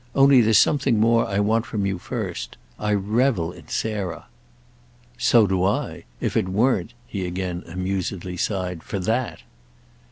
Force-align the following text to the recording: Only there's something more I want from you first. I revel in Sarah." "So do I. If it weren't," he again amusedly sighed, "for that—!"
Only 0.15 0.41
there's 0.41 0.57
something 0.57 0.99
more 0.99 1.27
I 1.27 1.39
want 1.39 1.63
from 1.67 1.85
you 1.85 1.99
first. 1.99 2.57
I 2.79 2.91
revel 2.95 3.51
in 3.51 3.67
Sarah." 3.67 4.25
"So 5.19 5.45
do 5.45 5.63
I. 5.63 6.05
If 6.19 6.35
it 6.35 6.49
weren't," 6.49 6.95
he 7.05 7.23
again 7.23 7.61
amusedly 7.67 8.35
sighed, 8.35 8.81
"for 8.81 8.97
that—!" 8.97 9.41